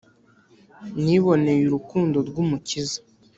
Niboney' 1.03 1.65
urukundo 1.69 2.17
rw'Umukiza. 2.27 2.97